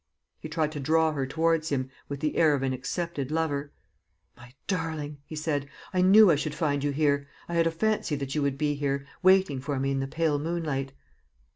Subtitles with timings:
[0.39, 3.71] He tried to draw her towards him, with the air of an accepted lover.
[4.35, 7.27] "My darling!" he said, "I knew I should find you here.
[7.47, 10.39] I had a fancy that you would be here, waiting for me in the pale
[10.39, 10.93] moonlight."